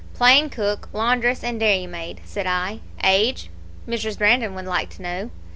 "'Plain 0.15 0.49
cook, 0.49 0.89
laundress, 0.93 1.43
and 1.43 1.59
dairymaid,' 1.61 2.21
said 2.25 2.47
I. 2.47 2.79
"'Age? 3.03 3.51
Mrs. 3.87 4.17
Brandon 4.17 4.55
would 4.55 4.65
like 4.65 4.89
to 4.95 5.03
know.' 5.03 5.29